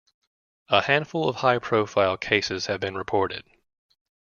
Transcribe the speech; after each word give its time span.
A 0.69 0.81
handful 0.81 1.29
of 1.29 1.35
high 1.35 1.59
profile 1.59 2.17
cases 2.17 2.65
have 2.65 2.79
been 2.79 2.95
reported. 2.95 3.43